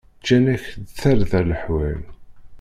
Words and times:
Ǧǧan-ak-d 0.19 0.85
tarda 0.99 1.41
leḥwal. 1.49 1.99